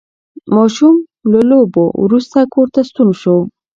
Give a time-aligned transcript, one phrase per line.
[0.55, 0.95] ماشوم
[1.31, 3.37] له لوبو وروسته کور ته ستون شو